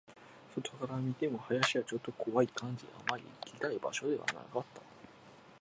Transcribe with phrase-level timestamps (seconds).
[0.55, 4.81] 外から見ても、林はちょっと怖い感じ、あまり行きたい場所ではなかった